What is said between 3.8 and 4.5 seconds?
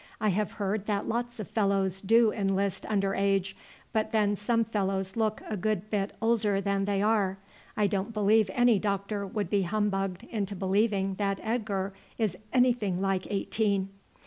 but then